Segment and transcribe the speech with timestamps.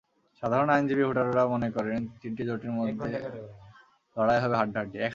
[0.43, 3.13] সাধারণ আইনজীবী ভোটাররা মনে করেন, তিনটি জোটের মধ্যেই
[4.15, 4.97] লড়াই হবে হাড্ডাহাড্ডি।